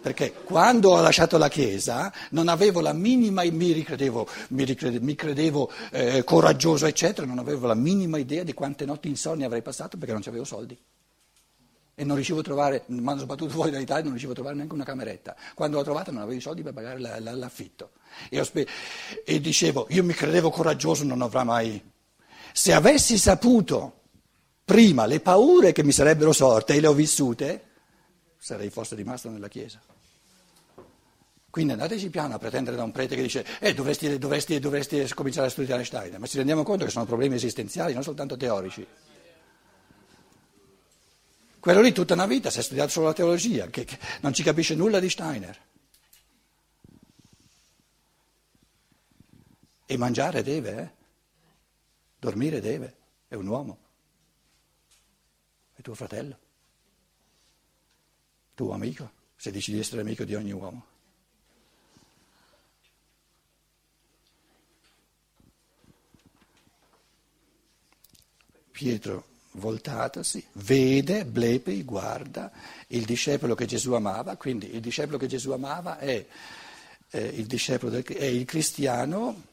perché 0.00 0.32
quando 0.32 0.90
ho 0.90 1.00
lasciato 1.00 1.36
la 1.36 1.48
Chiesa 1.48 2.10
non 2.30 2.48
avevo 2.48 2.80
la 2.80 2.94
minima, 2.94 3.42
mi 3.44 3.72
ricredevo, 3.72 4.26
mi 4.48 4.64
ricredevo, 4.64 5.04
mi 5.04 5.14
credevo 5.14 5.70
eh, 5.90 6.24
coraggioso, 6.24 6.86
eccetera, 6.86 7.26
non 7.26 7.38
avevo 7.38 7.66
la 7.66 7.74
minima 7.74 8.16
idea 8.16 8.42
di 8.42 8.54
quante 8.54 8.86
notti 8.86 9.08
insonni 9.08 9.44
avrei 9.44 9.60
passato 9.60 9.98
perché 9.98 10.14
non 10.14 10.22
avevo 10.24 10.44
soldi. 10.44 10.78
E 11.94 12.04
non 12.04 12.14
riuscivo 12.14 12.40
a 12.40 12.42
trovare, 12.42 12.84
mi 12.86 13.06
hanno 13.06 13.20
sbattuto 13.20 13.50
fuori 13.50 13.70
dall'Italia, 13.70 14.04
non 14.04 14.12
riuscivo 14.12 14.32
a 14.32 14.36
trovare 14.36 14.56
neanche 14.56 14.72
una 14.72 14.84
cameretta. 14.84 15.36
Quando 15.54 15.76
l'ho 15.76 15.84
trovata 15.84 16.10
non 16.10 16.22
avevo 16.22 16.38
i 16.38 16.40
soldi 16.40 16.62
per 16.62 16.72
pagare 16.72 16.98
la, 16.98 17.20
la, 17.20 17.34
l'affitto. 17.34 17.90
E, 18.28 18.44
spe- 18.44 18.66
e 19.24 19.40
dicevo, 19.40 19.86
io 19.90 20.04
mi 20.04 20.12
credevo 20.12 20.50
coraggioso, 20.50 21.04
non 21.04 21.22
avrà 21.22 21.44
mai... 21.44 21.82
Se 22.52 22.72
avessi 22.72 23.16
saputo 23.16 24.00
prima 24.64 25.06
le 25.06 25.20
paure 25.20 25.72
che 25.72 25.84
mi 25.84 25.92
sarebbero 25.92 26.32
sorte 26.32 26.74
e 26.74 26.80
le 26.80 26.86
ho 26.86 26.92
vissute, 26.92 27.68
sarei 28.38 28.70
forse 28.70 28.94
rimasto 28.94 29.28
nella 29.28 29.48
Chiesa. 29.48 29.80
Quindi 31.50 31.72
andateci 31.72 32.10
piano 32.10 32.36
a 32.36 32.38
pretendere 32.38 32.76
da 32.76 32.84
un 32.84 32.92
prete 32.92 33.16
che 33.16 33.22
dice 33.22 33.44
eh, 33.58 33.74
dovresti, 33.74 34.18
dovresti, 34.18 34.60
dovresti 34.60 35.04
cominciare 35.14 35.48
a 35.48 35.50
studiare 35.50 35.84
Steiner, 35.84 36.20
ma 36.20 36.26
ci 36.26 36.36
rendiamo 36.36 36.62
conto 36.62 36.84
che 36.84 36.90
sono 36.92 37.04
problemi 37.04 37.34
esistenziali, 37.34 37.92
non 37.92 38.04
soltanto 38.04 38.36
teorici. 38.36 38.86
Quello 41.58 41.80
lì 41.80 41.92
tutta 41.92 42.14
una 42.14 42.26
vita 42.26 42.50
si 42.50 42.60
è 42.60 42.62
studiato 42.62 42.90
solo 42.90 43.06
la 43.06 43.12
teologia, 43.12 43.66
che, 43.66 43.84
che 43.84 43.98
non 44.20 44.32
ci 44.32 44.44
capisce 44.44 44.76
nulla 44.76 45.00
di 45.00 45.10
Steiner. 45.10 45.58
E 49.90 49.96
mangiare 49.96 50.44
deve, 50.44 50.80
eh? 50.80 50.90
dormire 52.16 52.60
deve, 52.60 52.94
è 53.26 53.34
un 53.34 53.48
uomo, 53.48 53.78
è 55.74 55.80
tuo 55.80 55.96
fratello. 55.96 56.38
Tuo 58.54 58.72
amico, 58.72 59.10
se 59.34 59.50
dici 59.50 59.72
di 59.72 59.80
essere 59.80 60.02
amico 60.02 60.22
di 60.22 60.36
ogni 60.36 60.52
uomo. 60.52 60.84
Pietro, 68.70 69.26
voltatosi, 69.54 70.46
vede, 70.52 71.24
blepi, 71.24 71.82
guarda 71.82 72.52
il 72.86 73.04
discepolo 73.04 73.56
che 73.56 73.66
Gesù 73.66 73.92
amava, 73.94 74.36
quindi 74.36 74.72
il 74.72 74.80
discepolo 74.80 75.18
che 75.18 75.26
Gesù 75.26 75.50
amava 75.50 75.98
è, 75.98 76.24
eh, 77.10 77.26
il, 77.26 77.46
del, 77.48 78.04
è 78.04 78.24
il 78.24 78.44
cristiano 78.44 79.48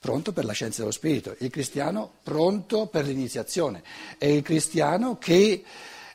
pronto 0.00 0.32
per 0.32 0.46
la 0.46 0.54
scienza 0.54 0.80
dello 0.80 0.92
spirito, 0.92 1.36
il 1.40 1.50
cristiano 1.50 2.10
pronto 2.22 2.86
per 2.86 3.04
l'iniziazione, 3.04 3.82
è 4.16 4.24
il 4.24 4.40
cristiano 4.40 5.18
che, 5.18 5.62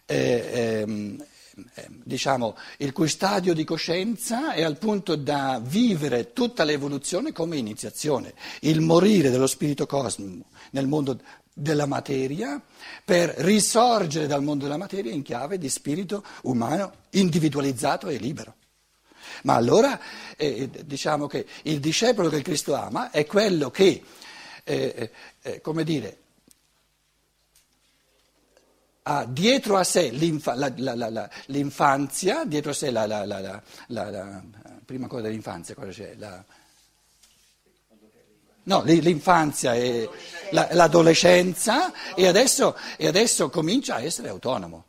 eh, 0.03 0.85
eh, 1.75 1.87
diciamo, 2.03 2.57
il 2.77 2.91
cui 2.91 3.07
stadio 3.07 3.53
di 3.53 3.63
coscienza 3.63 4.53
è 4.53 4.63
al 4.63 4.79
punto 4.79 5.15
da 5.15 5.61
vivere 5.63 6.33
tutta 6.33 6.63
l'evoluzione 6.63 7.31
come 7.31 7.57
iniziazione, 7.57 8.33
il 8.61 8.81
morire 8.81 9.29
dello 9.29 9.47
spirito 9.47 9.85
cosmico 9.85 10.47
nel 10.71 10.87
mondo 10.87 11.19
della 11.53 11.85
materia 11.85 12.59
per 13.05 13.29
risorgere 13.37 14.25
dal 14.25 14.43
mondo 14.43 14.63
della 14.63 14.77
materia 14.77 15.11
in 15.11 15.21
chiave 15.21 15.59
di 15.59 15.69
spirito 15.69 16.25
umano 16.41 16.91
individualizzato 17.11 18.09
e 18.09 18.17
libero. 18.17 18.55
Ma 19.43 19.55
allora 19.55 19.99
eh, 20.35 20.69
diciamo 20.85 21.27
che 21.27 21.45
il 21.63 21.79
discepolo 21.79 22.29
che 22.29 22.41
Cristo 22.41 22.73
ama 22.73 23.11
è 23.11 23.25
quello 23.25 23.69
che, 23.71 24.03
eh, 24.63 25.11
eh, 25.41 25.61
come 25.61 25.83
dire, 25.83 26.17
ha 29.07 29.25
dietro 29.25 29.77
a 29.77 29.83
sé 29.83 30.09
l'infa- 30.09 30.55
la, 30.55 30.71
la, 30.77 30.95
la, 30.95 31.29
l'infanzia, 31.47 32.43
dietro 32.45 32.71
a 32.71 32.73
sé 32.73 32.89
la, 32.89 33.61
prima 34.83 35.07
cosa 35.07 35.23
dell'infanzia, 35.23 35.75
cosa 35.75 35.91
c'è? 35.91 36.15
No, 38.63 38.81
l'infanzia 38.83 39.75
e 39.75 40.09
l'adolescenza 40.49 42.15
e 42.15 42.25
adesso, 42.25 42.75
e 42.97 43.05
adesso, 43.05 43.51
comincia 43.51 43.95
a 43.95 44.01
essere 44.01 44.29
autonomo. 44.29 44.85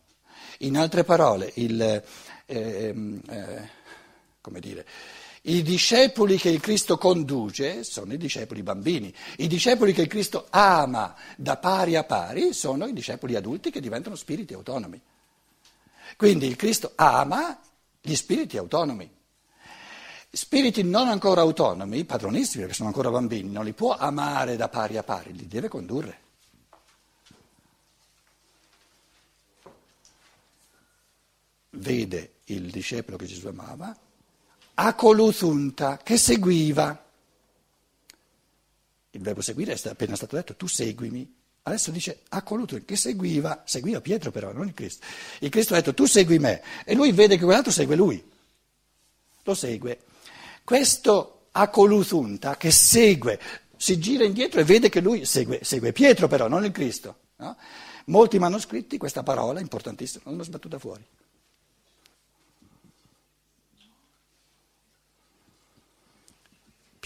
In 0.60 0.78
altre 0.78 1.04
parole, 1.04 1.50
il, 1.56 1.78
eh, 1.82 2.02
eh, 2.46 3.68
come 4.46 4.60
dire, 4.60 4.86
i 5.42 5.60
discepoli 5.62 6.36
che 6.36 6.50
il 6.50 6.60
Cristo 6.60 6.96
conduce 6.98 7.82
sono 7.82 8.12
i 8.12 8.16
discepoli 8.16 8.62
bambini, 8.62 9.12
i 9.38 9.48
discepoli 9.48 9.92
che 9.92 10.02
il 10.02 10.06
Cristo 10.06 10.46
ama 10.50 11.16
da 11.36 11.56
pari 11.56 11.96
a 11.96 12.04
pari 12.04 12.52
sono 12.52 12.86
i 12.86 12.92
discepoli 12.92 13.34
adulti 13.34 13.72
che 13.72 13.80
diventano 13.80 14.14
spiriti 14.14 14.54
autonomi. 14.54 15.00
Quindi 16.16 16.46
il 16.46 16.54
Cristo 16.54 16.92
ama 16.94 17.60
gli 18.00 18.14
spiriti 18.14 18.56
autonomi. 18.56 19.12
Spiriti 20.30 20.84
non 20.84 21.08
ancora 21.08 21.40
autonomi, 21.40 22.04
padronissimi 22.04 22.60
perché 22.60 22.76
sono 22.76 22.88
ancora 22.90 23.10
bambini, 23.10 23.50
non 23.50 23.64
li 23.64 23.72
può 23.72 23.96
amare 23.96 24.54
da 24.54 24.68
pari 24.68 24.96
a 24.96 25.02
pari, 25.02 25.32
li 25.32 25.48
deve 25.48 25.66
condurre. 25.66 26.20
Vede 31.70 32.34
il 32.44 32.70
discepolo 32.70 33.16
che 33.16 33.26
Gesù 33.26 33.48
amava, 33.48 33.96
acoluthunta, 34.76 35.98
che 36.02 36.16
seguiva. 36.16 37.04
Il 39.10 39.20
verbo 39.20 39.40
seguire 39.40 39.74
è 39.74 39.88
appena 39.88 40.16
stato 40.16 40.36
detto, 40.36 40.54
tu 40.56 40.66
seguimi. 40.66 41.34
Adesso 41.62 41.90
dice 41.90 42.20
acoluthunta, 42.28 42.84
che 42.84 42.96
seguiva, 42.96 43.62
seguiva 43.66 44.00
Pietro 44.00 44.30
però, 44.30 44.52
non 44.52 44.68
il 44.68 44.74
Cristo. 44.74 45.04
Il 45.40 45.50
Cristo 45.50 45.74
ha 45.74 45.78
detto 45.78 45.94
tu 45.94 46.06
segui 46.06 46.38
me 46.38 46.62
e 46.84 46.94
lui 46.94 47.12
vede 47.12 47.36
che 47.36 47.44
quell'altro 47.44 47.72
segue 47.72 47.96
lui. 47.96 48.22
Lo 49.42 49.54
segue. 49.54 49.98
Questo 50.64 51.36
Acoluthunta 51.58 52.58
che 52.58 52.70
segue, 52.70 53.40
si 53.78 53.98
gira 53.98 54.24
indietro 54.24 54.60
e 54.60 54.64
vede 54.64 54.90
che 54.90 55.00
lui 55.00 55.24
segue, 55.24 55.60
segue 55.62 55.92
Pietro 55.92 56.28
però, 56.28 56.48
non 56.48 56.66
il 56.66 56.70
Cristo. 56.70 57.20
No? 57.36 57.56
Molti 58.06 58.38
manoscritti 58.38 58.98
questa 58.98 59.22
parola 59.22 59.58
importantissima 59.58 60.24
l'hanno 60.26 60.42
sbattuta 60.42 60.78
fuori. 60.78 61.02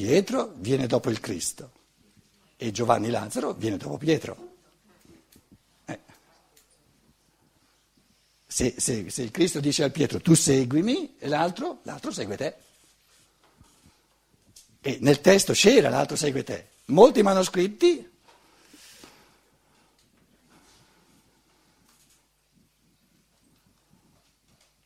Pietro 0.00 0.54
viene 0.57 0.87
dopo 0.87 1.11
il 1.11 1.21
Cristo 1.21 1.73
e 2.57 2.71
Giovanni 2.71 3.11
Lazzaro 3.11 3.52
viene 3.52 3.76
dopo 3.76 3.99
Pietro. 3.99 4.54
Eh. 5.85 5.99
Se, 8.47 8.76
se, 8.78 9.10
se, 9.10 9.23
il 9.23 9.30
Cristo 9.30 9.60
dice 9.60 9.82
al 9.82 9.93
Pietro 9.93 10.19
tu 10.19 10.32
seguimi 10.32 11.17
e 11.19 11.28
l'altro, 11.28 11.80
l'altro 11.82 12.10
segue 12.13 12.36
te. 12.39 12.54
E 14.80 14.97
nel 15.02 15.21
testo 15.21 15.52
c'era 15.52 15.91
l'altro 15.91 16.17
segue 16.17 16.45
te. 16.45 16.69
Molti 16.86 17.21
manoscritti 17.23 18.10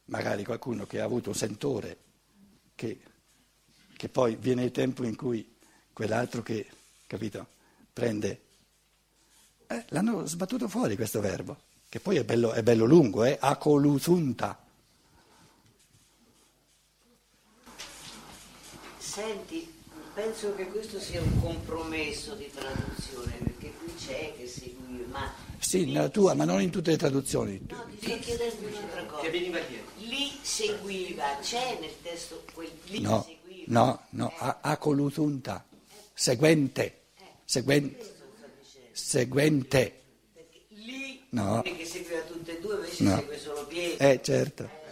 magari 0.06 0.44
qualcuno 0.44 0.86
che 0.86 1.00
ha 1.00 1.04
avuto 1.04 1.28
un 1.28 1.36
sentore, 1.36 1.98
che, 2.74 2.98
che, 4.04 4.08
poi 4.10 4.36
viene 4.36 4.64
il 4.64 4.70
tempo 4.70 5.02
in 5.04 5.16
cui 5.16 5.56
quell'altro 5.92 6.42
che, 6.42 6.66
capito, 7.06 7.46
prende... 7.90 8.40
Eh, 9.66 9.84
l'hanno 9.88 10.26
sbattuto 10.26 10.68
fuori 10.68 10.94
questo 10.94 11.20
verbo, 11.20 11.56
che 11.88 12.00
poi 12.00 12.16
è 12.18 12.24
bello, 12.24 12.52
è 12.52 12.62
bello 12.62 12.84
lungo, 12.84 13.24
eh? 13.24 13.38
acolutunta. 13.40 14.62
Senti, 18.98 19.72
penso 20.12 20.54
che 20.54 20.68
questo 20.68 21.00
sia 21.00 21.22
un 21.22 21.40
compromesso 21.40 22.34
di 22.34 22.50
traduzione, 22.54 23.36
perché 23.42 23.72
qui 23.78 23.94
c'è 23.94 24.34
che 24.36 24.46
seguire, 24.46 25.06
ma... 25.06 25.32
Sì, 25.58 25.86
nella 25.86 26.10
tua, 26.10 26.34
ma 26.34 26.44
non 26.44 26.60
in 26.60 26.70
tutte 26.70 26.90
le 26.90 26.98
traduzioni. 26.98 27.58
No, 27.70 27.86
ti 27.88 28.06
sto 28.06 28.18
chiedendo 28.18 28.66
un'altra 28.66 29.04
cosa. 29.06 29.28
Lì 29.30 30.38
seguiva, 30.42 31.38
c'è 31.40 31.78
nel 31.80 31.94
testo 32.02 32.44
quel 32.52 32.70
lì 32.88 33.00
no, 33.00 33.22
seguiva? 33.22 33.43
No, 33.66 34.06
no, 34.10 34.32
a, 34.36 34.58
a 34.60 34.76
colutunta, 34.76 35.64
seguente, 36.12 37.04
seguente, 37.44 38.14
seguente. 38.92 40.00
Perché 40.32 40.64
lì 40.68 41.24
no. 41.30 41.62
che 41.62 41.84
seguiva 41.84 42.20
tutte 42.20 42.58
e 42.58 42.60
due, 42.60 42.74
invece 42.74 43.04
no. 43.04 43.16
segue 43.16 43.38
solo 43.38 43.66
Pietro. 43.66 44.06
Eh, 44.06 44.20
certo. 44.22 44.82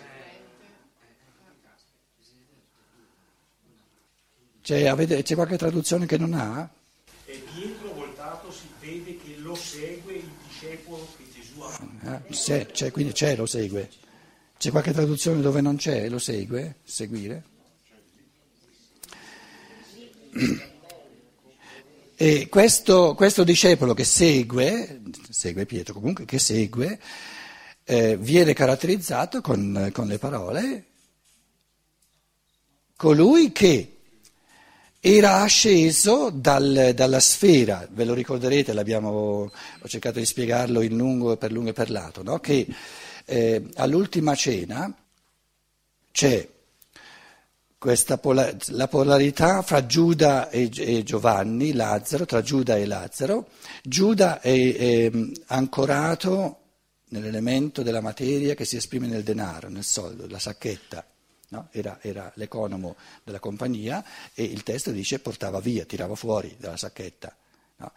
C'è, 4.63 4.87
avete, 4.87 5.23
c'è 5.23 5.35
qualche 5.35 5.59
traduzione 5.59 6.07
che 6.07 6.17
non 6.17 6.35
ha? 6.35 6.71
E 7.25 7.43
Pietro 7.53 7.93
voltato 7.95 8.51
si 8.53 8.69
vede 8.79 9.19
che 9.19 9.37
lo 9.39 9.55
segue 9.57 10.15
il 10.15 10.31
discepolo 10.47 11.09
che 11.17 11.25
Gesù 11.35 11.61
ha. 11.61 11.81
Ah, 12.05 12.23
c'è, 12.31 12.67
c'è, 12.67 12.91
quindi 12.93 13.13
c'è, 13.13 13.35
lo 13.37 13.47
segue. 13.47 13.91
C'è 14.57 14.71
qualche 14.71 14.93
traduzione 14.93 15.41
dove 15.41 15.61
non 15.61 15.75
c'è, 15.77 16.09
lo 16.09 16.21
segue, 16.21 16.77
seguire? 16.85 17.51
E 22.15 22.49
questo, 22.49 23.15
questo 23.15 23.43
discepolo 23.43 23.95
che 23.95 24.05
segue, 24.05 25.01
segue 25.29 25.67
Pietro 25.67 25.95
comunque, 25.95 26.25
che 26.25 26.39
segue, 26.39 27.01
eh, 27.85 28.17
viene 28.17 28.53
caratterizzato 28.53 29.41
con, 29.41 29.91
con 29.93 30.07
le 30.07 30.19
parole 30.19 30.87
colui 33.03 33.51
che 33.51 33.97
era 35.01 35.41
asceso 35.41 36.31
dal, 36.31 36.93
dalla 36.95 37.19
sfera, 37.19 37.89
ve 37.91 38.05
lo 38.05 38.15
ricorderete, 38.15 38.71
ho 38.71 39.51
cercato 39.87 40.21
di 40.21 40.25
spiegarlo 40.25 40.83
in 40.83 40.97
lungo, 40.97 41.37
per 41.37 41.51
lungo 41.51 41.71
e 41.71 41.73
per 41.73 41.91
lato, 41.91 42.23
no? 42.23 42.39
che 42.39 42.65
eh, 43.25 43.69
all'ultima 43.75 44.37
cena 44.37 44.97
c'è 46.13 46.49
pola, 48.21 48.55
la 48.69 48.89
polarità 48.89 49.63
fra 49.63 49.85
Giuda 49.87 50.49
e, 50.51 50.71
e, 50.75 51.03
Giovanni, 51.03 51.73
Lazzaro, 51.73 52.25
tra 52.25 52.43
Giuda 52.43 52.77
e 52.77 52.87
Lazzaro. 52.87 53.49
Giuda 53.83 54.41
è, 54.41 54.77
è 54.77 55.11
ancorato 55.47 56.59
nell'elemento 57.09 57.83
della 57.83 58.01
materia 58.01 58.55
che 58.55 58.65
si 58.65 58.77
esprime 58.77 59.07
nel 59.07 59.23
denaro, 59.23 59.69
nel 59.69 59.85
soldo, 59.85 60.27
la 60.29 60.39
sacchetta. 60.39 61.07
No? 61.49 61.69
Era, 61.71 61.99
era, 62.01 62.33
l'economo 62.37 62.97
della 63.23 63.39
compagnia 63.39 64.03
e 64.33 64.43
il 64.43 64.63
testo 64.63 64.91
dice 64.91 65.19
portava 65.19 65.61
via, 65.61 65.85
tirava 65.85 66.15
fuori 66.15 66.57
dalla 66.59 66.79
sacchetta. 66.79 67.37
No? 67.77 67.93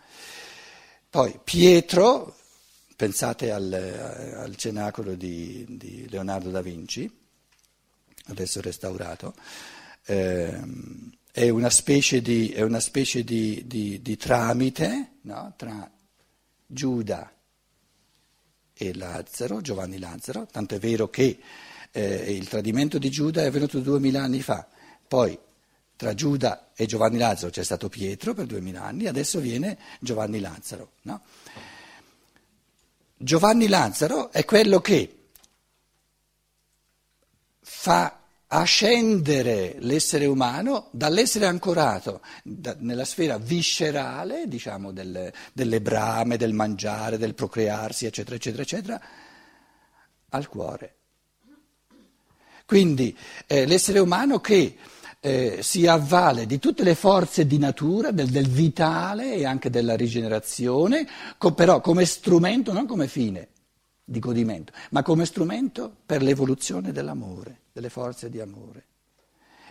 Poi 1.10 1.40
Pietro, 1.42 2.36
pensate 2.96 3.52
al, 3.52 3.72
al 3.72 4.56
cenacolo 4.58 5.16
di, 5.16 5.66
di, 5.70 6.10
Leonardo 6.10 6.50
da 6.50 6.62
Vinci, 6.62 7.10
adesso 8.26 8.60
restaurato, 8.60 9.34
ehm, 10.06 11.12
è 11.32 11.50
una 11.50 11.70
specie 11.70 12.22
di, 12.22 12.54
una 12.58 12.80
specie 12.80 13.24
di, 13.24 13.64
di 13.68 14.18
tramite 14.18 15.18
no? 15.22 15.54
tra 15.58 15.90
Giuda 16.66 17.32
e 18.74 18.94
Lazzaro, 18.94 19.62
Giovanni 19.62 20.00
Lazzaro, 20.00 20.48
tanto 20.52 20.76
è 20.76 20.80
vero 20.80 21.10
che 21.10 21.40
eh, 21.92 22.34
il 22.34 22.48
tradimento 22.48 22.98
di 22.98 23.10
Giuda 23.10 23.42
è 23.42 23.46
avvenuto 23.46 23.80
duemila 23.80 24.24
anni 24.24 24.42
fa, 24.42 24.68
poi 25.08 25.38
tra 25.96 26.14
Giuda 26.14 26.72
e 26.76 26.86
Giovanni 26.86 27.18
Lazzaro 27.18 27.52
c'è 27.52 27.64
stato 27.64 27.88
Pietro 27.88 28.34
per 28.34 28.46
duemila 28.46 28.84
anni, 28.84 29.08
adesso 29.08 29.40
viene 29.40 29.78
Giovanni 30.00 30.40
Lazzaro. 30.40 30.92
No? 31.04 31.22
Giovanni 33.18 33.68
Lazzaro 33.68 34.32
è 34.32 34.44
quello 34.44 34.82
che 34.82 35.28
fa 37.62 38.25
a 38.48 38.64
scendere 38.64 39.76
l'essere 39.80 40.26
umano 40.26 40.90
dall'essere 40.92 41.48
ancorato 41.48 42.22
da, 42.44 42.76
nella 42.80 43.06
sfera 43.06 43.38
viscerale, 43.38 44.48
diciamo, 44.48 44.92
del, 44.92 45.32
delle 45.52 45.82
brame, 45.82 46.38
del 46.38 46.54
mangiare, 46.54 47.18
del 47.18 47.34
procrearsi, 47.34 48.06
eccetera, 48.06 48.36
eccetera, 48.36 48.62
eccetera, 48.62 49.02
al 50.30 50.48
cuore. 50.48 50.96
Quindi 52.66 53.16
eh, 53.48 53.66
l'essere 53.66 54.00
umano 54.00 54.40
che 54.40 54.76
eh, 55.20 55.60
si 55.62 55.88
avvale 55.88 56.46
di 56.46 56.60
tutte 56.60 56.84
le 56.84 56.96
forze 56.96 57.48
di 57.48 57.58
natura, 57.58 58.12
del, 58.12 58.30
del 58.30 58.48
vitale 58.48 59.34
e 59.34 59.46
anche 59.46 59.70
della 59.72 59.96
rigenerazione, 59.96 61.08
co- 61.38 61.54
però 61.54 61.82
come 61.82 62.06
strumento, 62.06 62.74
non 62.74 62.86
come 62.86 63.08
fine 63.08 63.50
di 64.06 64.20
godimento, 64.20 64.72
ma 64.92 65.02
come 65.02 65.26
strumento 65.26 65.94
per 66.06 66.22
l'evoluzione 66.22 66.92
dell'amore, 66.92 67.62
delle 67.74 67.90
forze 67.90 68.30
di 68.30 68.40
amore. 68.40 68.86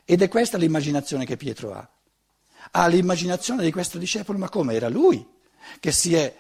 Ed 0.05 0.21
è 0.21 0.29
questa 0.29 0.59
l'immaginazione 0.59 1.25
che 1.25 1.37
Pietro 1.37 1.73
ha. 1.73 1.89
Ha 2.73 2.87
l'immaginazione 2.89 3.63
di 3.63 3.71
questo 3.71 3.97
discepolo, 3.97 4.39
ma 4.39 4.49
come 4.49 4.75
era 4.75 4.89
lui 4.89 5.25
che 5.79 5.93
si 5.93 6.15
è 6.15 6.35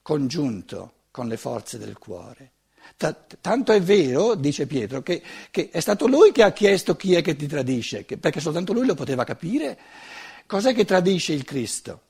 congiunto 0.00 0.92
con 1.10 1.26
le 1.26 1.36
forze 1.36 1.78
del 1.78 1.98
cuore. 1.98 2.52
T- 2.96 3.38
tanto 3.40 3.72
è 3.72 3.82
vero, 3.82 4.36
dice 4.36 4.66
Pietro, 4.66 5.02
che, 5.02 5.20
che, 5.50 5.70
è 5.70 5.80
stato 5.80 6.06
lui 6.06 6.30
che 6.30 6.44
ha 6.44 6.52
chiesto 6.52 6.94
chi 6.94 7.14
è 7.14 7.22
che 7.22 7.34
ti 7.34 7.46
tradisce, 7.46 8.04
che, 8.04 8.16
perché 8.16 8.38
soltanto 8.38 8.72
lui 8.72 8.86
lo 8.86 8.94
poteva 8.94 9.24
capire. 9.24 9.76
Cos'è 10.46 10.72
che 10.72 10.84
tradisce 10.84 11.32
il 11.32 11.42
Cristo? 11.42 12.02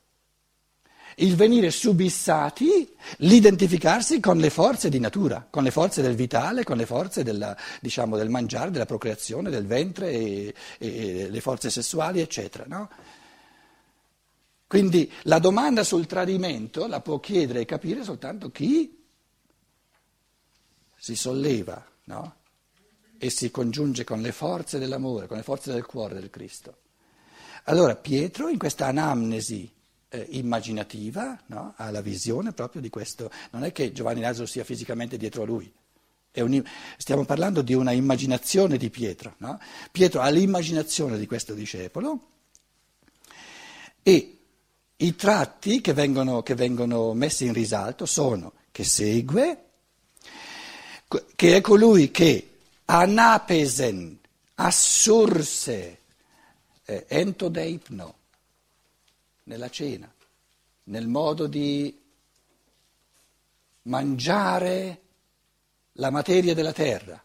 Il 1.19 1.35
venire 1.35 1.71
subissati, 1.71 2.87
l'identificarsi 3.17 4.19
con 4.19 4.37
le 4.37 4.49
forze 4.49 4.89
di 4.89 4.99
natura, 4.99 5.47
con 5.49 5.63
le 5.63 5.71
forze 5.71 6.01
del 6.01 6.15
vitale, 6.15 6.63
con 6.63 6.77
le 6.77 6.85
forze 6.85 7.23
della, 7.23 7.57
diciamo, 7.81 8.17
del 8.17 8.29
mangiare, 8.29 8.69
della 8.69 8.85
procreazione, 8.85 9.49
del 9.49 9.65
ventre 9.65 10.11
e, 10.11 10.53
e 10.77 11.29
le 11.29 11.41
forze 11.41 11.71
sessuali, 11.71 12.19
eccetera. 12.19 12.65
No? 12.67 12.89
Quindi 14.67 15.11
la 15.23 15.39
domanda 15.39 15.83
sul 15.83 16.05
tradimento 16.05 16.85
la 16.85 17.01
può 17.01 17.19
chiedere 17.19 17.61
e 17.61 17.65
capire 17.65 18.03
soltanto 18.03 18.51
chi 18.51 19.03
si 20.97 21.15
solleva 21.15 21.83
no? 22.05 22.35
e 23.17 23.29
si 23.31 23.49
congiunge 23.49 24.03
con 24.03 24.21
le 24.21 24.31
forze 24.31 24.77
dell'amore, 24.77 25.25
con 25.25 25.37
le 25.37 25.43
forze 25.43 25.71
del 25.71 25.85
cuore 25.85 26.13
del 26.13 26.29
Cristo. 26.29 26.81
Allora 27.63 27.95
Pietro 27.95 28.49
in 28.49 28.59
questa 28.59 28.85
anamnesi 28.85 29.73
eh, 30.09 30.25
immaginativa, 30.31 31.39
no? 31.47 31.73
ha 31.75 31.91
la 31.91 32.01
visione 32.01 32.53
proprio 32.53 32.81
di 32.81 32.89
questo. 32.89 33.31
Non 33.51 33.63
è 33.63 33.71
che 33.71 33.91
Giovanni 33.91 34.21
Lazzaro 34.21 34.45
sia 34.45 34.63
fisicamente 34.63 35.17
dietro 35.17 35.43
a 35.43 35.45
lui. 35.45 35.71
Un, 36.37 36.63
stiamo 36.97 37.25
parlando 37.25 37.63
di 37.63 37.73
una 37.73 37.91
immaginazione 37.91 38.77
di 38.77 38.89
Pietro. 38.91 39.35
No? 39.37 39.59
Pietro 39.91 40.21
ha 40.21 40.29
l'immaginazione 40.29 41.17
di 41.17 41.25
questo 41.25 41.53
discepolo 41.53 42.29
e 44.03 44.37
i 44.97 45.15
tratti 45.15 45.81
che 45.81 45.93
vengono, 45.93 46.43
che 46.43 46.55
vengono 46.55 47.13
messi 47.13 47.45
in 47.45 47.53
risalto 47.53 48.05
sono 48.05 48.53
che 48.71 48.83
segue, 48.83 49.63
che 51.35 51.55
è 51.55 51.61
colui 51.61 52.11
che 52.11 52.57
anapesen, 52.85 54.19
assurse, 54.53 55.99
eh, 56.85 57.05
entodeipno, 57.07 58.15
nella 59.47 59.69
cena, 59.69 60.11
nel 60.83 61.07
modo 61.07 61.47
di 61.47 61.95
mangiare 63.83 65.01
la 65.93 66.09
materia 66.09 66.53
della 66.53 66.73
terra, 66.73 67.21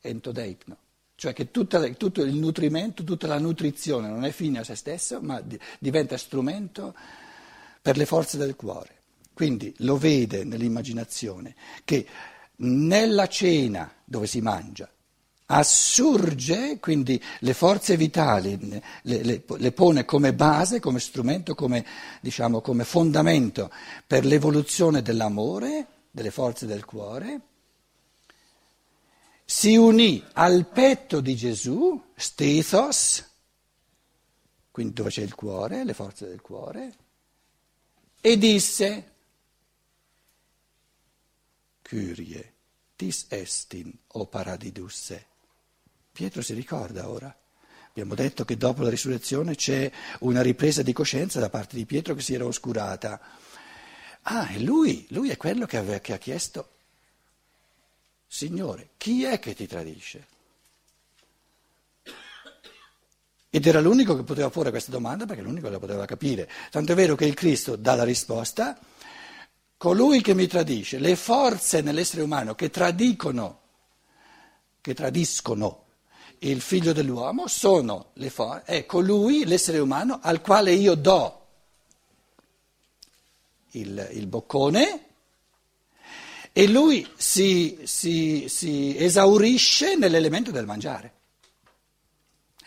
entodeipno, 0.00 0.76
cioè 1.14 1.32
che 1.32 1.50
tutta, 1.50 1.86
tutto 1.90 2.22
il 2.22 2.34
nutrimento, 2.34 3.04
tutta 3.04 3.26
la 3.26 3.38
nutrizione 3.38 4.08
non 4.08 4.24
è 4.24 4.30
fine 4.30 4.60
a 4.60 4.64
se 4.64 4.74
stesso, 4.74 5.20
ma 5.20 5.40
di, 5.40 5.58
diventa 5.78 6.16
strumento 6.16 6.94
per 7.80 7.96
le 7.96 8.06
forze 8.06 8.38
del 8.38 8.56
cuore. 8.56 9.00
Quindi 9.32 9.74
lo 9.78 9.96
vede 9.96 10.44
nell'immaginazione 10.44 11.54
che 11.84 12.06
nella 12.56 13.28
cena 13.28 13.92
dove 14.04 14.26
si 14.26 14.40
mangia 14.40 14.90
assurge, 15.54 16.78
quindi 16.80 17.22
le 17.40 17.52
forze 17.52 17.96
vitali 17.96 18.58
le, 18.68 18.82
le, 19.02 19.44
le, 19.46 19.72
pone 19.72 20.06
come 20.06 20.32
base, 20.32 20.80
come 20.80 20.98
strumento, 20.98 21.54
come, 21.54 21.84
diciamo, 22.20 22.62
come 22.62 22.84
fondamento 22.84 23.70
per 24.06 24.24
l'evoluzione 24.24 25.02
dell'amore, 25.02 25.86
delle 26.10 26.30
forze 26.30 26.64
del 26.64 26.86
cuore, 26.86 27.40
si 29.44 29.76
unì 29.76 30.24
al 30.32 30.66
petto 30.68 31.20
di 31.20 31.36
Gesù, 31.36 32.02
stethos, 32.14 33.22
quindi 34.70 34.94
dove 34.94 35.10
c'è 35.10 35.22
il 35.22 35.34
cuore, 35.34 35.84
le 35.84 35.92
forze 35.92 36.26
del 36.26 36.40
cuore, 36.40 36.94
e 38.22 38.38
disse, 38.38 39.12
Kyrie, 41.82 42.54
tis 42.96 43.26
estin, 43.28 43.92
o 44.12 44.26
paradidusse. 44.26 45.26
Pietro 46.12 46.42
si 46.42 46.52
ricorda 46.52 47.08
ora. 47.08 47.34
Abbiamo 47.88 48.14
detto 48.14 48.44
che 48.44 48.56
dopo 48.56 48.82
la 48.82 48.90
risurrezione 48.90 49.54
c'è 49.54 49.90
una 50.20 50.42
ripresa 50.42 50.82
di 50.82 50.92
coscienza 50.92 51.40
da 51.40 51.48
parte 51.48 51.76
di 51.76 51.86
Pietro 51.86 52.14
che 52.14 52.22
si 52.22 52.34
era 52.34 52.44
oscurata. 52.44 53.20
Ah, 54.22 54.50
e 54.52 54.60
lui, 54.60 55.06
lui 55.10 55.30
è 55.30 55.36
quello 55.36 55.66
che, 55.66 55.78
aveva, 55.78 55.98
che 55.98 56.12
ha 56.12 56.18
chiesto, 56.18 56.68
Signore, 58.26 58.90
chi 58.96 59.24
è 59.24 59.38
che 59.38 59.54
ti 59.54 59.66
tradisce? 59.66 60.26
Ed 63.50 63.66
era 63.66 63.80
l'unico 63.80 64.16
che 64.16 64.22
poteva 64.22 64.48
porre 64.48 64.70
questa 64.70 64.90
domanda 64.90 65.26
perché 65.26 65.42
l'unico 65.42 65.68
la 65.68 65.78
poteva 65.78 66.06
capire. 66.06 66.48
Tanto 66.70 66.92
è 66.92 66.94
vero 66.94 67.14
che 67.14 67.26
il 67.26 67.34
Cristo 67.34 67.76
dà 67.76 67.94
la 67.94 68.04
risposta, 68.04 68.78
colui 69.76 70.22
che 70.22 70.32
mi 70.32 70.46
tradisce, 70.46 70.98
le 70.98 71.16
forze 71.16 71.82
nell'essere 71.82 72.22
umano 72.22 72.54
che 72.54 72.70
tradicono, 72.70 73.60
che 74.80 74.94
tradiscono 74.94 75.81
il 76.44 76.60
figlio 76.60 76.92
dell'uomo 76.92 77.46
sono 77.46 78.10
le 78.14 78.30
forze, 78.30 78.64
è 78.64 78.86
colui, 78.86 79.44
l'essere 79.44 79.78
umano, 79.78 80.18
al 80.22 80.40
quale 80.40 80.72
io 80.72 80.94
do 80.94 81.46
il, 83.72 84.08
il 84.12 84.26
boccone 84.26 85.06
e 86.52 86.68
lui 86.68 87.08
si, 87.16 87.78
si, 87.84 88.46
si 88.48 88.94
esaurisce 88.98 89.96
nell'elemento 89.96 90.50
del 90.50 90.66
mangiare. 90.66 91.14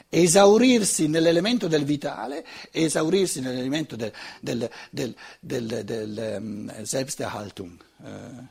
Esaurirsi 0.07 1.07
nell'elemento 1.07 1.67
del 1.67 1.83
vitale, 1.83 2.45
esaurirsi 2.71 3.41
nell'elemento 3.41 3.95
del, 3.95 4.13
del, 4.39 4.69
del, 4.89 5.15
del, 5.39 5.83
del 5.83 6.37
um, 6.39 6.83
Selbsterhaltung. 6.83 7.83
Uh, 7.97 8.47